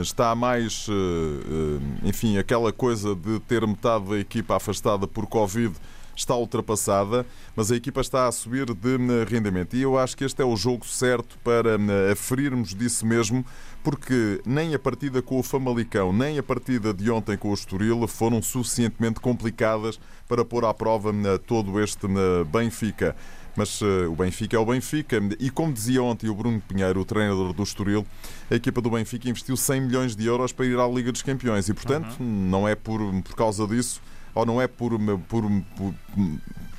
está 0.00 0.34
mais, 0.34 0.86
eh, 0.88 0.92
eh, 0.94 2.08
enfim, 2.08 2.38
aquela 2.38 2.72
coisa 2.78 3.12
de 3.12 3.40
ter 3.40 3.66
metade 3.66 4.08
da 4.08 4.18
equipa 4.18 4.54
afastada 4.54 5.06
por 5.08 5.26
Covid 5.26 5.74
está 6.14 6.34
ultrapassada, 6.34 7.26
mas 7.54 7.70
a 7.70 7.76
equipa 7.76 8.00
está 8.00 8.26
a 8.26 8.32
subir 8.32 8.72
de 8.74 8.96
hum, 8.96 9.24
rendimento. 9.26 9.76
E 9.76 9.82
eu 9.82 9.98
acho 9.98 10.16
que 10.16 10.24
este 10.24 10.42
é 10.42 10.44
o 10.44 10.56
jogo 10.56 10.86
certo 10.86 11.38
para 11.44 11.76
hum, 11.76 11.86
aferirmos 12.10 12.74
disso 12.74 13.06
mesmo, 13.06 13.44
porque 13.82 14.40
nem 14.44 14.74
a 14.74 14.78
partida 14.78 15.22
com 15.22 15.38
o 15.38 15.42
Famalicão, 15.42 16.12
nem 16.12 16.38
a 16.38 16.42
partida 16.42 16.92
de 16.92 17.10
ontem 17.10 17.36
com 17.36 17.50
o 17.50 17.54
Estoril 17.54 18.06
foram 18.06 18.42
suficientemente 18.42 19.20
complicadas 19.20 20.00
para 20.28 20.44
pôr 20.44 20.64
à 20.64 20.74
prova 20.74 21.10
hum, 21.10 21.22
todo 21.46 21.80
este 21.80 22.06
Benfica. 22.50 23.14
Mas 23.56 23.80
uh, 23.80 24.10
o 24.10 24.16
Benfica 24.16 24.56
é 24.56 24.58
o 24.58 24.64
Benfica. 24.64 25.20
E 25.38 25.50
como 25.50 25.72
dizia 25.72 26.02
ontem 26.02 26.28
o 26.28 26.34
Bruno 26.34 26.60
Pinheiro, 26.60 27.00
o 27.00 27.04
treinador 27.04 27.52
do 27.52 27.62
Estoril, 27.62 28.06
a 28.50 28.54
equipa 28.54 28.80
do 28.80 28.90
Benfica 28.90 29.28
investiu 29.28 29.56
100 29.56 29.80
milhões 29.80 30.16
de 30.16 30.26
euros 30.26 30.52
para 30.52 30.66
ir 30.66 30.78
à 30.78 30.86
Liga 30.86 31.10
dos 31.10 31.22
Campeões. 31.22 31.68
E, 31.68 31.74
portanto, 31.74 32.16
uhum. 32.20 32.48
não 32.48 32.68
é 32.68 32.74
por, 32.74 33.00
por 33.22 33.34
causa 33.34 33.66
disso, 33.66 34.00
ou 34.34 34.46
não 34.46 34.60
é 34.62 34.68
por, 34.68 34.92
por, 35.28 35.44
por, 35.76 35.94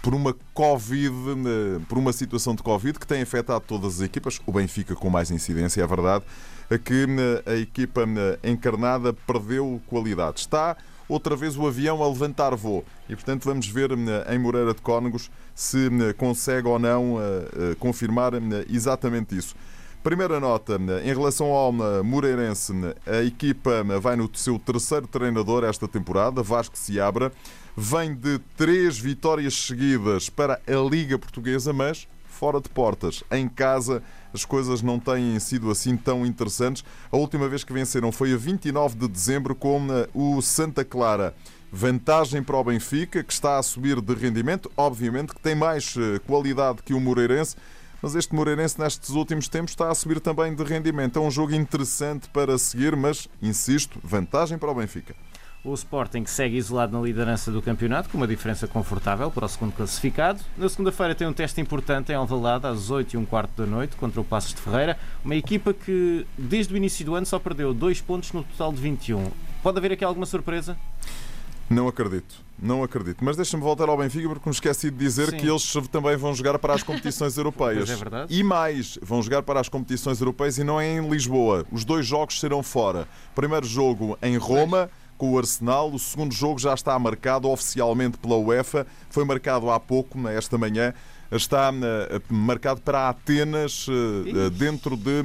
por 0.02 0.16
uma 0.16 0.36
Covid, 0.54 1.10
eh, 1.10 1.82
por 1.88 1.98
uma 1.98 2.14
situação 2.14 2.56
de 2.56 2.64
Covid 2.64 2.98
que 2.98 3.06
tem 3.06 3.22
afetado 3.22 3.64
todas 3.68 3.96
as 3.96 4.02
equipas, 4.02 4.40
o 4.46 4.52
Benfica 4.52 4.96
com 4.96 5.10
mais 5.10 5.30
incidência, 5.32 5.82
é 5.82 5.88
verdade, 5.88 6.24
que 6.84 7.06
eh, 7.46 7.52
a 7.52 7.56
equipa 7.56 8.06
encarnada 8.44 9.14
perdeu 9.14 9.82
qualidade. 9.88 10.40
Está 10.40 10.78
outra 11.10 11.36
vez 11.36 11.58
o 11.58 11.68
avião 11.68 12.02
a 12.02 12.08
levantar 12.08 12.56
voo. 12.56 12.86
E, 13.10 13.16
portanto, 13.16 13.44
vamos 13.44 13.68
ver 13.68 13.90
em 14.32 14.40
Moreira 14.40 14.74
de 14.74 14.82
Cónegos 14.82 15.30
se 15.54 15.90
consegue 16.18 16.68
ou 16.68 16.80
não 16.80 17.16
confirmar 17.80 18.32
exatamente 18.70 19.36
isso. 19.36 19.56
Primeira 20.02 20.40
nota, 20.40 20.80
em 21.04 21.14
relação 21.14 21.48
ao 21.48 21.74
Moreirense, 22.04 22.72
a 23.06 23.22
equipa 23.22 23.84
vai 24.00 24.16
no 24.16 24.30
seu 24.34 24.58
terceiro 24.58 25.08
treinador 25.08 25.66
esta 25.66 25.90
temporada, 25.90 26.42
Vasco 26.42 26.78
Seabra. 26.78 27.34
Vem 27.76 28.14
de 28.14 28.40
três 28.56 28.98
vitórias 28.98 29.54
seguidas 29.54 30.30
para 30.30 30.62
a 30.66 30.90
Liga 30.90 31.20
Portuguesa, 31.20 31.74
mas 31.74 32.08
fora 32.26 32.62
de 32.62 32.70
portas. 32.70 33.24
Em 33.30 33.50
casa, 33.50 34.02
as 34.34 34.46
coisas 34.46 34.82
não 34.82 35.00
têm 35.00 35.40
sido 35.40 35.70
assim 35.72 35.96
tão 35.98 36.26
interessantes. 36.26 36.84
A 37.12 37.18
última 37.18 37.48
vez 37.48 37.64
que 37.64 37.74
venceram 37.74 38.12
foi 38.12 38.34
a 38.34 38.38
29 38.38 38.98
de 38.98 39.08
dezembro 39.08 39.56
com 39.56 39.88
eh, 39.92 40.08
o 40.14 40.42
Santa 40.42 40.84
Clara. 40.84 41.36
Vantagem 41.72 42.42
para 42.42 42.58
o 42.58 42.64
Benfica, 42.64 43.24
que 43.24 43.32
está 43.32 43.60
a 43.60 43.64
subir 43.64 44.02
de 44.02 44.14
rendimento, 44.14 44.72
obviamente 44.76 45.34
que 45.34 45.42
tem 45.42 45.56
mais 45.56 45.96
eh, 45.98 46.20
qualidade 46.26 46.82
que 46.84 46.94
o 46.94 47.00
Moreirense, 47.00 47.56
mas 48.02 48.16
este 48.16 48.34
Moreirense 48.34 48.80
nestes 48.80 49.10
últimos 49.12 49.48
tempos 49.48 49.72
está 49.72 49.90
a 49.90 49.96
subir 49.96 50.20
também 50.20 50.56
de 50.56 50.64
rendimento. 50.64 51.20
É 51.20 51.22
um 51.22 51.30
jogo 51.30 51.54
interessante 51.54 52.30
para 52.30 52.58
seguir, 52.58 52.96
mas, 52.96 53.28
insisto, 53.42 54.00
vantagem 54.04 54.58
para 54.58 54.72
o 54.72 54.76
Benfica. 54.76 55.16
O 55.62 55.74
Sporting 55.74 56.26
segue 56.26 56.56
isolado 56.56 56.98
na 56.98 57.04
liderança 57.04 57.52
do 57.52 57.62
campeonato, 57.62 58.08
com 58.08 58.16
uma 58.16 58.28
diferença 58.28 58.66
confortável 58.66 59.30
para 59.30 59.46
o 59.46 59.50
segundo 59.50 59.74
classificado. 59.74 60.40
Na 60.58 60.70
segunda-feira 60.70 61.14
tem 61.14 61.28
um 61.28 61.34
teste 61.34 61.60
importante 61.60 62.14
em 62.14 62.16
Alvalade, 62.16 62.66
às 62.66 62.90
8 62.90 63.16
e 63.16 63.18
um 63.18 63.26
quarto 63.26 63.52
da 63.62 63.66
noite, 63.66 63.98
contra 63.98 64.22
o 64.22 64.24
Passos 64.24 64.54
de 64.54 64.62
Ferreira. 64.62 64.98
Uma 65.24 65.36
equipa 65.36 65.74
que, 65.74 66.26
desde 66.38 66.74
o 66.74 66.78
início 66.78 67.06
do 67.06 67.14
ano, 67.14 67.26
só 67.26 67.38
perdeu 67.40 67.74
dois 67.74 68.00
pontos 68.00 68.32
no 68.32 68.42
total 68.42 68.72
de 68.72 68.80
21. 68.80 69.30
Pode 69.62 69.78
haver 69.78 69.92
aqui 69.92 70.04
alguma 70.06 70.26
surpresa? 70.26 70.78
Não 71.70 71.90
acredito, 71.90 72.36
não 72.58 72.82
acredito. 72.82 73.24
Mas 73.24 73.36
deixa-me 73.36 73.62
voltar 73.62 73.90
ao 73.90 73.98
Benfica 73.98 74.28
porque 74.30 74.50
me 74.50 74.54
esqueci 74.54 74.90
de 74.90 74.98
dizer 74.98 75.30
Sim. 75.30 75.38
que 75.38 75.48
eles 75.48 75.72
também 75.92 76.16
vão 76.16 76.34
jogar 76.34 76.58
para 76.58 76.74
as 76.74 76.82
competições 76.84 77.38
europeias. 77.38 77.90
é 77.90 77.96
verdade. 77.98 78.34
E 78.34 78.42
mais, 78.44 78.98
vão 79.04 79.22
jogar 79.22 79.44
para 79.44 79.60
as 79.60 79.68
competições 79.68 80.22
europeias 80.22 80.58
e 80.58 80.64
não 80.64 80.80
é 80.80 80.88
em 80.88 81.08
Lisboa. 81.08 81.66
Os 81.70 81.84
dois 81.84 82.08
jogos 82.08 82.40
serão 82.40 82.64
fora. 82.64 83.08
Primeiro 83.36 83.68
jogo 83.68 84.18
em 84.24 84.38
Roma 84.38 84.90
com 85.20 85.34
o 85.34 85.38
Arsenal. 85.38 85.92
O 85.92 86.00
segundo 86.00 86.34
jogo 86.34 86.58
já 86.58 86.74
está 86.74 86.98
marcado 86.98 87.48
oficialmente 87.48 88.18
pela 88.18 88.38
UEFA, 88.38 88.88
foi 89.12 89.24
marcado 89.26 89.70
há 89.70 89.80
pouco, 89.80 90.28
esta 90.28 90.58
manhã. 90.58 90.94
Está 91.32 91.70
uh, 91.70 92.34
marcado 92.34 92.82
para 92.82 93.10
Atenas 93.10 93.88
uh, 93.88 94.50
dentro 94.50 94.98
de, 94.98 95.22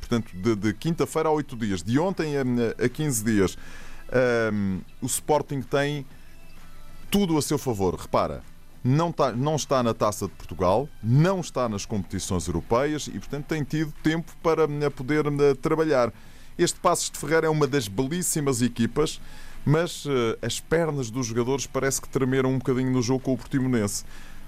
portanto, 0.00 0.34
de, 0.34 0.56
de 0.56 0.74
quinta-feira 0.74 1.28
a 1.28 1.32
oito 1.32 1.54
dias, 1.54 1.84
de 1.84 2.00
ontem 2.00 2.32
a, 2.36 2.88
15 2.88 3.24
dias. 3.24 3.58
o 5.00 5.06
Sporting 5.06 5.62
tem 5.62 6.04
tudo 7.08 7.38
a 7.38 7.42
seu 7.42 7.58
favor. 7.58 7.94
Repara, 7.94 8.42
não 8.82 9.10
está, 9.10 9.30
não 9.30 9.54
está 9.54 9.82
na 9.84 9.94
Taça 9.94 10.26
de 10.26 10.32
Portugal, 10.32 10.88
não 11.00 11.38
está 11.38 11.68
nas 11.68 11.86
competições 11.86 12.48
europeias 12.48 13.06
e, 13.06 13.12
portanto, 13.12 13.46
tem 13.46 13.62
tido 13.62 13.92
tempo 14.02 14.32
para 14.42 14.66
poder 14.90 15.24
trabalhar. 15.62 16.12
Este 16.58 16.80
Passos 16.80 17.10
de 17.10 17.18
Ferreira 17.18 17.48
é 17.48 17.50
uma 17.50 17.66
das 17.66 17.86
belíssimas 17.86 18.62
equipas, 18.62 19.20
mas 19.62 20.06
uh, 20.06 20.38
as 20.40 20.58
pernas 20.58 21.10
dos 21.10 21.26
jogadores 21.26 21.66
parece 21.66 22.00
que 22.00 22.08
tremeram 22.08 22.50
um 22.50 22.56
bocadinho 22.56 22.90
no 22.90 23.02
jogo 23.02 23.20
com 23.20 23.34
o 23.34 23.36
Portimonense. 23.36 24.04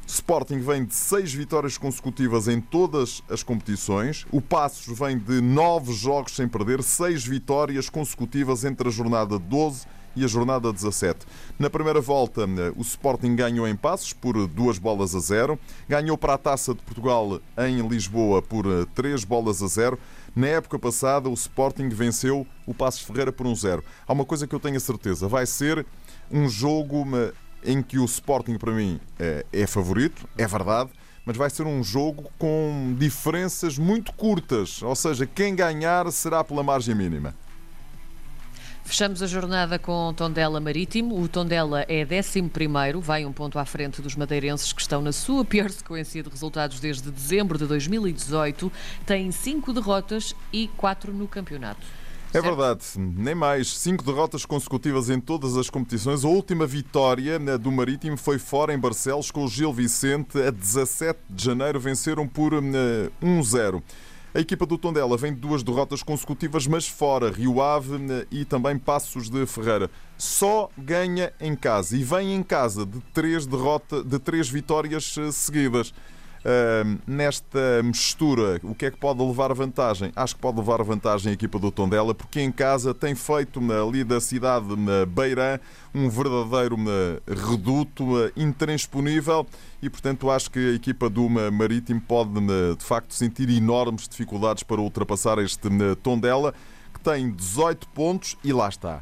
Sporting 0.06 0.58
vem 0.60 0.86
de 0.86 0.94
seis 0.94 1.34
vitórias 1.34 1.76
consecutivas 1.76 2.48
em 2.48 2.62
todas 2.62 3.22
as 3.28 3.42
competições. 3.42 4.24
O 4.32 4.40
Passos 4.40 4.98
vem 4.98 5.18
de 5.18 5.42
nove 5.42 5.92
jogos 5.92 6.34
sem 6.34 6.48
perder, 6.48 6.82
seis 6.82 7.26
vitórias 7.26 7.90
consecutivas 7.90 8.64
entre 8.64 8.88
a 8.88 8.90
jornada 8.90 9.38
12 9.38 9.84
e 9.84 9.97
a 10.24 10.28
jornada 10.28 10.72
17. 10.72 11.26
Na 11.58 11.68
primeira 11.68 12.00
volta, 12.00 12.42
eh, 12.42 12.72
o 12.76 12.82
Sporting 12.82 13.34
ganhou 13.34 13.66
em 13.66 13.76
Passos 13.76 14.12
por 14.12 14.46
duas 14.46 14.78
bolas 14.78 15.14
a 15.14 15.20
zero. 15.20 15.58
Ganhou 15.88 16.16
para 16.16 16.34
a 16.34 16.38
Taça 16.38 16.74
de 16.74 16.82
Portugal 16.82 17.40
em 17.58 17.86
Lisboa 17.86 18.40
por 18.42 18.66
eh, 18.66 18.86
três 18.94 19.24
bolas 19.24 19.62
a 19.62 19.66
zero. 19.66 19.98
Na 20.34 20.46
época 20.46 20.78
passada, 20.78 21.28
o 21.28 21.34
Sporting 21.34 21.88
venceu 21.88 22.46
o 22.66 22.74
Passos 22.74 23.02
Ferreira 23.02 23.32
por 23.32 23.46
um 23.46 23.54
zero. 23.54 23.82
Há 24.06 24.12
uma 24.12 24.24
coisa 24.24 24.46
que 24.46 24.54
eu 24.54 24.60
tenho 24.60 24.76
a 24.76 24.80
certeza: 24.80 25.26
vai 25.26 25.46
ser 25.46 25.84
um 26.30 26.48
jogo 26.48 27.06
em 27.64 27.82
que 27.82 27.98
o 27.98 28.04
Sporting, 28.04 28.56
para 28.56 28.72
mim, 28.72 29.00
é, 29.18 29.44
é 29.52 29.66
favorito, 29.66 30.28
é 30.36 30.46
verdade, 30.46 30.90
mas 31.24 31.36
vai 31.36 31.50
ser 31.50 31.66
um 31.66 31.82
jogo 31.82 32.30
com 32.38 32.94
diferenças 32.98 33.76
muito 33.78 34.12
curtas. 34.14 34.82
Ou 34.82 34.96
seja, 34.96 35.26
quem 35.26 35.54
ganhar 35.54 36.10
será 36.10 36.42
pela 36.42 36.62
margem 36.62 36.94
mínima. 36.94 37.34
Fechamos 38.88 39.22
a 39.22 39.26
jornada 39.26 39.78
com 39.78 40.14
Tondela 40.16 40.58
Marítimo. 40.58 41.20
O 41.20 41.28
Tondela 41.28 41.84
é 41.86 42.06
11, 42.06 42.50
vai 43.02 43.26
um 43.26 43.32
ponto 43.34 43.58
à 43.58 43.66
frente 43.66 44.00
dos 44.00 44.16
madeirenses 44.16 44.72
que 44.72 44.80
estão 44.80 45.02
na 45.02 45.12
sua 45.12 45.44
pior 45.44 45.68
sequência 45.68 46.22
de 46.22 46.30
resultados 46.30 46.80
desde 46.80 47.10
dezembro 47.10 47.58
de 47.58 47.66
2018. 47.66 48.72
Tem 49.04 49.30
cinco 49.30 49.74
derrotas 49.74 50.34
e 50.50 50.68
quatro 50.68 51.12
no 51.12 51.28
campeonato. 51.28 51.86
É 52.32 52.40
verdade, 52.40 52.82
nem 52.96 53.34
mais. 53.34 53.76
Cinco 53.76 54.02
derrotas 54.02 54.46
consecutivas 54.46 55.10
em 55.10 55.20
todas 55.20 55.58
as 55.58 55.68
competições. 55.68 56.24
A 56.24 56.28
última 56.28 56.66
vitória 56.66 57.38
né, 57.38 57.58
do 57.58 57.70
Marítimo 57.70 58.16
foi 58.16 58.38
fora 58.38 58.72
em 58.72 58.78
Barcelos 58.78 59.30
com 59.30 59.44
o 59.44 59.48
Gil 59.48 59.70
Vicente. 59.70 60.40
A 60.40 60.50
17 60.50 61.18
de 61.28 61.44
janeiro 61.44 61.78
venceram 61.78 62.26
por 62.26 62.52
1-0. 62.54 63.82
Né, 64.34 64.40
a 64.40 64.40
equipa 64.40 64.66
do 64.66 64.78
Tondela 64.78 65.16
vem 65.16 65.34
de 65.34 65.40
duas 65.40 65.62
derrotas 65.62 66.02
consecutivas, 66.02 66.66
mas 66.66 66.86
fora, 66.86 67.30
Rio 67.30 67.60
Ave 67.60 67.96
eh, 67.96 68.26
e 68.30 68.44
também 68.44 68.78
Passos 68.78 69.30
de 69.30 69.46
Ferreira. 69.46 69.90
Só 70.16 70.68
ganha 70.76 71.32
em 71.40 71.54
casa 71.54 71.96
e 71.96 72.02
vem 72.02 72.34
em 72.34 72.42
casa 72.42 72.84
de 72.84 73.00
três, 73.12 73.46
derrota, 73.46 74.02
de 74.02 74.18
três 74.18 74.48
vitórias 74.48 75.16
eh, 75.18 75.30
seguidas. 75.30 75.92
Nesta 77.06 77.82
mistura, 77.82 78.60
o 78.62 78.74
que 78.74 78.86
é 78.86 78.90
que 78.90 78.96
pode 78.96 79.22
levar 79.22 79.52
vantagem? 79.52 80.12
Acho 80.14 80.34
que 80.36 80.40
pode 80.40 80.58
levar 80.58 80.82
vantagem 80.82 81.30
a 81.30 81.32
equipa 81.34 81.58
do 81.58 81.70
Tondela, 81.70 82.14
porque 82.14 82.40
em 82.40 82.52
casa 82.52 82.94
tem 82.94 83.14
feito 83.14 83.60
ali 83.72 84.04
da 84.04 84.20
cidade 84.20 84.76
na 84.76 85.04
Beirã 85.04 85.58
um 85.94 86.08
verdadeiro 86.08 86.76
reduto 87.26 88.32
intransponível 88.36 89.46
e, 89.82 89.90
portanto, 89.90 90.30
acho 90.30 90.50
que 90.50 90.58
a 90.58 90.74
equipa 90.74 91.10
do 91.10 91.28
Marítimo 91.28 92.00
pode 92.00 92.40
de 92.40 92.84
facto 92.84 93.12
sentir 93.14 93.50
enormes 93.50 94.08
dificuldades 94.08 94.62
para 94.62 94.80
ultrapassar 94.80 95.38
este 95.38 95.68
Tondela, 96.02 96.54
que 96.94 97.00
tem 97.00 97.30
18 97.30 97.88
pontos 97.88 98.36
e 98.44 98.52
lá 98.52 98.68
está. 98.68 99.00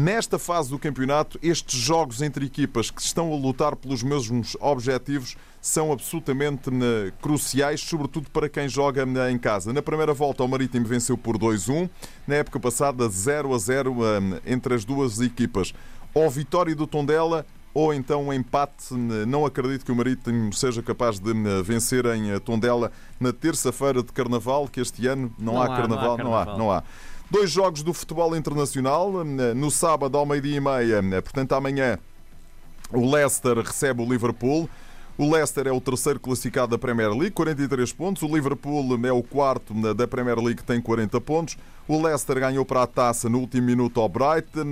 Nesta 0.00 0.38
fase 0.38 0.70
do 0.70 0.78
campeonato, 0.78 1.40
estes 1.42 1.76
jogos 1.76 2.22
entre 2.22 2.46
equipas 2.46 2.88
que 2.88 3.02
estão 3.02 3.32
a 3.32 3.36
lutar 3.36 3.74
pelos 3.74 4.00
mesmos 4.00 4.56
objetivos 4.60 5.36
são 5.60 5.90
absolutamente 5.90 6.70
eh, 6.70 7.12
cruciais, 7.20 7.80
sobretudo 7.80 8.30
para 8.30 8.48
quem 8.48 8.68
joga 8.68 9.02
eh, 9.02 9.32
em 9.32 9.36
casa. 9.36 9.72
Na 9.72 9.82
primeira 9.82 10.14
volta, 10.14 10.44
o 10.44 10.46
Marítimo 10.46 10.86
venceu 10.86 11.18
por 11.18 11.36
2-1, 11.36 11.90
na 12.28 12.36
época 12.36 12.60
passada 12.60 13.08
0 13.08 13.52
a 13.52 13.58
0 13.58 13.96
eh, 14.04 14.40
entre 14.46 14.72
as 14.72 14.84
duas 14.84 15.20
equipas. 15.20 15.74
Ou 16.14 16.30
vitória 16.30 16.76
do 16.76 16.86
Tondela 16.86 17.44
ou 17.74 17.92
então 17.92 18.28
um 18.28 18.32
empate. 18.32 18.94
Não 18.94 19.44
acredito 19.44 19.84
que 19.84 19.90
o 19.90 19.96
Marítimo 19.96 20.52
seja 20.52 20.80
capaz 20.80 21.18
de 21.18 21.32
vencer 21.64 22.06
em 22.06 22.38
Tondela 22.38 22.92
na 23.18 23.32
terça-feira 23.32 24.00
de 24.00 24.12
Carnaval, 24.12 24.68
que 24.68 24.80
este 24.80 25.08
ano 25.08 25.34
não, 25.36 25.54
não 25.54 25.62
há, 25.62 25.64
há, 25.64 25.76
carnaval, 25.76 26.18
não 26.18 26.36
há, 26.36 26.44
não 26.44 26.52
há. 26.52 26.56
Não 26.56 26.72
há. 26.72 26.84
Dois 27.30 27.50
jogos 27.50 27.82
do 27.82 27.92
futebol 27.92 28.34
internacional. 28.34 29.12
No 29.54 29.70
sábado, 29.70 30.16
ao 30.16 30.24
meio-dia 30.24 30.56
e 30.56 30.60
meia, 30.60 31.22
portanto, 31.22 31.52
amanhã, 31.52 31.98
o 32.90 33.10
Leicester 33.10 33.58
recebe 33.58 34.02
o 34.02 34.10
Liverpool. 34.10 34.68
O 35.18 35.30
Leicester 35.30 35.66
é 35.66 35.72
o 35.72 35.80
terceiro 35.80 36.18
classificado 36.20 36.70
da 36.70 36.78
Premier 36.78 37.10
League, 37.10 37.32
43 37.32 37.92
pontos. 37.92 38.22
O 38.22 38.28
Liverpool 38.28 38.98
é 39.04 39.12
o 39.12 39.22
quarto 39.22 39.74
da 39.94 40.06
Premier 40.06 40.38
League, 40.38 40.62
tem 40.62 40.80
40 40.80 41.20
pontos. 41.20 41.58
O 41.86 42.00
Leicester 42.00 42.38
ganhou 42.38 42.64
para 42.64 42.84
a 42.84 42.86
taça 42.86 43.28
no 43.28 43.40
último 43.40 43.66
minuto 43.66 44.00
ao 44.00 44.08
Brighton. 44.08 44.64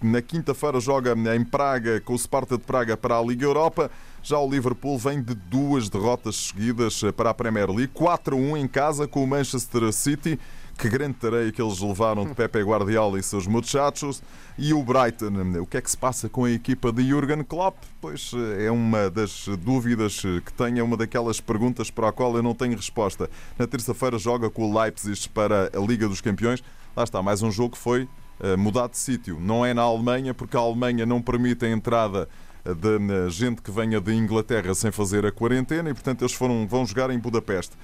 Na 0.00 0.22
quinta-feira 0.22 0.80
joga 0.80 1.14
em 1.34 1.44
Praga 1.44 2.00
com 2.00 2.14
o 2.14 2.18
Sparta 2.18 2.56
de 2.56 2.64
Praga 2.64 2.96
para 2.96 3.18
a 3.18 3.22
Liga 3.22 3.44
Europa. 3.44 3.90
Já 4.22 4.38
o 4.38 4.48
Liverpool 4.48 4.96
vem 4.96 5.20
de 5.20 5.34
duas 5.34 5.90
derrotas 5.90 6.36
seguidas 6.36 7.02
para 7.16 7.30
a 7.30 7.34
Premier 7.34 7.68
League, 7.70 7.92
4-1 7.92 8.56
em 8.56 8.68
casa 8.68 9.08
com 9.08 9.24
o 9.24 9.26
Manchester 9.26 9.92
City 9.92 10.38
que 10.80 10.88
grande 10.88 11.14
tareia 11.14 11.52
que 11.52 11.60
eles 11.60 11.78
levaram 11.80 12.24
de 12.24 12.34
Pepe 12.34 12.62
Guardiola 12.62 13.18
e 13.18 13.22
seus 13.22 13.46
muchachos. 13.46 14.22
E 14.56 14.72
o 14.72 14.82
Brighton, 14.82 15.60
o 15.60 15.66
que 15.66 15.76
é 15.76 15.80
que 15.80 15.90
se 15.90 15.96
passa 15.96 16.28
com 16.28 16.44
a 16.44 16.50
equipa 16.50 16.90
de 16.90 17.06
Jurgen 17.06 17.44
Klopp? 17.44 17.76
Pois 18.00 18.32
eh, 18.34 18.64
é 18.64 18.70
uma 18.70 19.10
das 19.10 19.46
dúvidas 19.62 20.22
que 20.22 20.52
tenho, 20.54 20.80
é 20.80 20.82
uma 20.82 20.96
daquelas 20.96 21.38
perguntas 21.38 21.90
para 21.90 22.08
a 22.08 22.12
qual 22.12 22.34
eu 22.34 22.42
não 22.42 22.54
tenho 22.54 22.74
resposta. 22.74 23.28
Na 23.58 23.66
terça-feira 23.66 24.18
joga 24.18 24.48
com 24.48 24.70
o 24.70 24.80
Leipzig 24.80 25.28
para 25.28 25.70
a 25.74 25.80
Liga 25.80 26.08
dos 26.08 26.22
Campeões. 26.22 26.62
Lá 26.96 27.04
está, 27.04 27.22
mais 27.22 27.42
um 27.42 27.50
jogo 27.50 27.76
que 27.76 27.78
foi 27.78 28.04
uh, 28.04 28.56
mudado 28.56 28.92
de 28.92 28.98
sítio. 28.98 29.38
Não 29.38 29.64
é 29.64 29.74
na 29.74 29.82
Alemanha, 29.82 30.32
porque 30.32 30.56
a 30.56 30.60
Alemanha 30.60 31.04
não 31.04 31.20
permite 31.20 31.66
a 31.66 31.70
entrada 31.70 32.26
eh, 32.64 32.74
de 32.74 33.30
gente 33.30 33.62
que 33.62 33.70
venha 33.70 34.00
de 34.00 34.14
Inglaterra 34.14 34.74
sem 34.74 34.90
fazer 34.90 35.26
a 35.26 35.32
quarentena 35.32 35.90
e, 35.90 35.94
portanto, 35.94 36.22
eles 36.22 36.32
foram, 36.32 36.66
vão 36.66 36.86
jogar 36.86 37.10
em 37.10 37.18
Budapeste. 37.18 37.76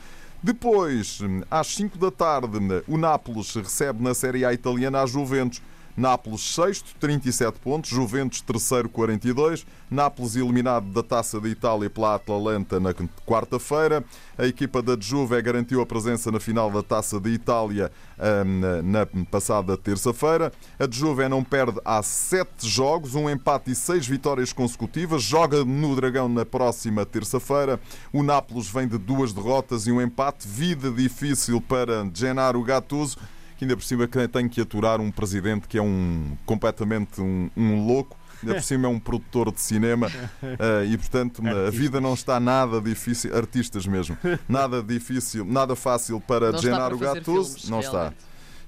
Depois, 0.43 1.19
às 1.50 1.69
5 1.75 1.99
da 1.99 2.11
tarde, 2.11 2.59
o 2.87 2.97
Nápoles 2.97 3.55
recebe 3.55 4.02
na 4.02 4.14
Série 4.14 4.45
A 4.45 4.52
italiana 4.52 5.02
a 5.02 5.07
Juventus. 5.07 5.61
Nápoles 5.97 6.55
sexto, 6.55 6.95
37 7.00 7.59
pontos, 7.59 7.88
Juventus 7.88 8.43
terceiro, 8.43 8.88
42. 8.88 9.67
Nápoles 9.91 10.37
eliminado 10.37 10.93
da 10.93 11.03
Taça 11.03 11.41
de 11.41 11.49
Itália 11.49 11.88
pela 11.88 12.17
Atalanta 12.17 12.79
na 12.79 12.93
quarta-feira. 13.25 14.05
A 14.37 14.47
equipa 14.47 14.83
da 14.83 14.97
Juve 14.99 15.41
garantiu 15.41 15.81
a 15.81 15.87
presença 15.87 16.31
na 16.31 16.38
final 16.38 16.71
da 16.71 16.83
Taça 16.83 17.19
de 17.19 17.31
Itália 17.31 17.91
hum, 18.19 18.83
na 18.83 19.07
passada 19.31 19.76
terça-feira. 19.76 20.53
A 20.79 20.87
Juve 20.91 21.26
não 21.29 21.43
perde 21.43 21.81
há 21.85 22.03
sete 22.03 22.69
jogos, 22.69 23.15
um 23.15 23.31
empate 23.31 23.71
e 23.71 23.75
seis 23.75 24.07
vitórias 24.07 24.53
consecutivas. 24.53 25.23
Joga 25.23 25.65
no 25.65 25.97
Dragão 25.97 26.29
na 26.29 26.45
próxima 26.45 27.07
terça-feira. 27.07 27.81
O 28.12 28.23
Nápoles 28.23 28.69
vem 28.69 28.87
de 28.87 28.99
duas 28.99 29.33
derrotas 29.33 29.87
e 29.87 29.93
um 29.93 30.03
empate. 30.03 30.47
Vida 30.47 30.91
difícil 30.91 31.59
para 31.61 32.07
Gennaro 32.12 32.62
Gattuso 32.62 33.17
que 33.57 33.65
ainda 33.65 33.77
por 33.77 33.85
cima 33.85 34.09
tem 34.31 34.49
que 34.49 34.61
aturar 34.61 35.01
um 35.01 35.11
presidente 35.11 35.67
que 35.67 35.79
é 35.79 35.83
um 35.83 36.37
completamente 36.45 37.21
um, 37.21 37.51
um 37.57 37.87
louco. 37.87 38.17
Ainda 38.43 38.55
por 38.55 38.63
cima 38.65 38.87
é 38.87 38.91
um 38.91 38.99
produtor 38.99 39.51
de 39.51 39.61
cinema 39.61 40.09
uh, 40.09 40.85
e, 40.87 40.97
portanto, 40.99 41.41
Artistas. 41.41 41.67
a 41.67 41.71
vida 41.71 42.01
não 42.01 42.15
está 42.15 42.39
nada 42.39 42.81
difícil, 42.81 43.35
artistas 43.35 43.87
mesmo, 43.87 44.17
nada 44.47 44.83
difícil, 44.83 45.45
nada 45.45 45.75
fácil 45.75 46.21
para 46.21 46.53
não 46.53 46.59
Gennaro 46.59 46.99
Gattuso. 46.99 47.71
Não 47.71 47.81
está. 47.81 48.13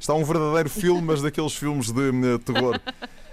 Está 0.01 0.15
um 0.15 0.25
verdadeiro 0.25 0.71
filme, 0.71 1.03
mas 1.03 1.21
daqueles 1.21 1.55
filmes 1.55 1.91
de 1.91 2.01
uh, 2.01 2.39
terror. 2.39 2.81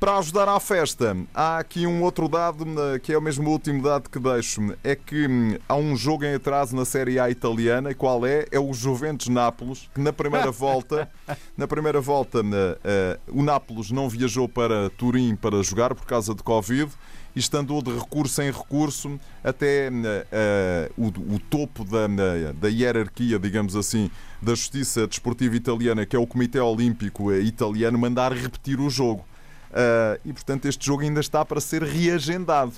Para 0.00 0.16
ajudar 0.18 0.48
à 0.48 0.60
festa, 0.60 1.16
há 1.34 1.58
aqui 1.58 1.84
um 1.84 2.04
outro 2.04 2.28
dado, 2.28 2.64
que 3.02 3.12
é 3.12 3.18
o 3.18 3.20
mesmo 3.20 3.50
último 3.50 3.82
dado 3.82 4.08
que 4.08 4.20
deixo, 4.20 4.72
é 4.84 4.94
que 4.94 5.26
hum, 5.26 5.58
há 5.68 5.74
um 5.74 5.96
jogo 5.96 6.24
em 6.24 6.34
atraso 6.34 6.76
na 6.76 6.84
Série 6.84 7.18
A 7.18 7.28
italiana, 7.28 7.90
e 7.90 7.94
qual 7.94 8.24
é? 8.24 8.46
É 8.52 8.60
o 8.60 8.72
Juventus 8.72 9.26
Nápoles, 9.26 9.90
que 9.92 10.00
na 10.00 10.12
primeira 10.12 10.52
volta, 10.52 11.10
na 11.56 11.66
primeira 11.66 12.00
volta, 12.00 12.42
uh, 12.42 13.20
o 13.26 13.42
Nápoles 13.42 13.90
não 13.90 14.08
viajou 14.08 14.48
para 14.48 14.88
Turim 14.90 15.34
para 15.34 15.60
jogar 15.64 15.92
por 15.96 16.06
causa 16.06 16.32
de 16.32 16.44
Covid 16.44 16.92
e 17.34 17.40
estando 17.40 17.82
de 17.82 17.92
recurso 17.92 18.40
em 18.40 18.52
recurso 18.52 19.18
até 19.42 19.90
uh, 19.90 20.92
o, 20.96 21.06
o, 21.34 21.40
topo 21.40 21.84
da, 21.84 22.06
da 22.52 22.68
hierarquia, 22.68 23.36
digamos 23.36 23.74
assim, 23.74 24.12
da 24.40 24.54
justiça 24.54 25.08
desportiva 25.08 25.56
italiana, 25.56 26.06
que 26.06 26.14
é 26.14 26.18
o 26.20 26.26
Comitê 26.26 26.60
Olímpico 26.60 27.32
Italiano, 27.32 27.98
mandar 27.98 28.32
repetir 28.32 28.78
o 28.78 28.88
jogo. 28.88 29.24
Uh, 29.70 30.20
e 30.24 30.32
portanto 30.32 30.66
este 30.66 30.84
jogo 30.86 31.02
ainda 31.02 31.20
está 31.20 31.44
para 31.44 31.60
ser 31.60 31.82
reagendado. 31.82 32.72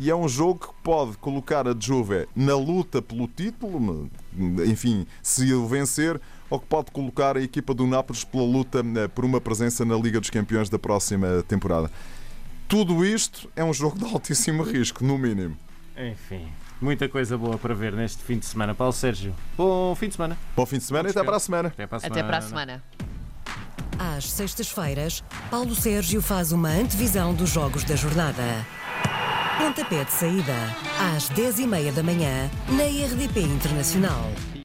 E 0.00 0.10
é 0.10 0.14
um 0.14 0.28
jogo 0.28 0.68
que 0.68 0.82
pode 0.82 1.16
colocar 1.18 1.66
a 1.66 1.74
Juve 1.76 2.28
na 2.34 2.54
luta 2.54 3.02
pelo 3.02 3.26
título, 3.26 4.08
enfim, 4.64 5.04
se 5.20 5.52
o 5.52 5.66
vencer, 5.66 6.20
ou 6.48 6.60
que 6.60 6.66
pode 6.66 6.92
colocar 6.92 7.36
a 7.36 7.42
equipa 7.42 7.74
do 7.74 7.84
Nápoles 7.84 8.22
pela 8.22 8.44
luta 8.44 8.80
uh, 8.80 9.08
por 9.08 9.24
uma 9.24 9.40
presença 9.40 9.84
na 9.84 9.96
Liga 9.96 10.20
dos 10.20 10.30
Campeões 10.30 10.68
da 10.68 10.78
próxima 10.78 11.42
temporada. 11.48 11.90
Tudo 12.68 13.04
isto 13.04 13.50
é 13.56 13.64
um 13.64 13.72
jogo 13.72 13.98
de 13.98 14.04
altíssimo 14.04 14.62
risco, 14.62 15.04
no 15.04 15.18
mínimo. 15.18 15.56
Enfim, 15.96 16.46
muita 16.80 17.08
coisa 17.08 17.36
boa 17.36 17.58
para 17.58 17.74
ver 17.74 17.92
neste 17.92 18.22
fim 18.22 18.38
de 18.38 18.46
semana. 18.46 18.74
Paulo 18.74 18.92
Sérgio, 18.92 19.34
bom 19.56 19.94
fim 19.96 20.08
de 20.08 20.14
semana. 20.14 20.38
Bom 20.54 20.64
fim 20.64 20.78
de 20.78 20.84
semana 20.84 21.08
e 21.08 21.10
até 21.10 21.24
para 21.24 21.36
a 21.36 21.40
semana. 21.40 21.68
Até 21.70 21.86
para 21.88 21.96
a 21.96 22.00
semana. 22.00 22.20
Até 22.20 22.28
para 22.28 22.38
a 22.38 22.42
semana. 22.42 22.84
Às 23.98 24.30
sextas-feiras, 24.30 25.24
Paulo 25.50 25.74
Sérgio 25.74 26.22
faz 26.22 26.52
uma 26.52 26.68
antevisão 26.68 27.34
dos 27.34 27.50
jogos 27.50 27.82
da 27.82 27.96
jornada. 27.96 28.64
Pontapé 29.58 30.04
de 30.04 30.12
saída, 30.12 30.54
às 31.16 31.28
10h30 31.30 31.92
da 31.92 32.02
manhã, 32.02 32.48
na 32.68 32.84
RDP 32.84 33.40
Internacional. 33.40 34.30